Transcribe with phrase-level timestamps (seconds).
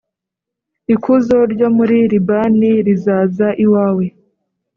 [0.93, 4.05] ikuzo ryo muri libani rizaza iwawe,